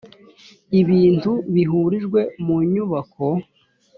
[0.81, 3.27] ibintu bihurijwe mu nyubako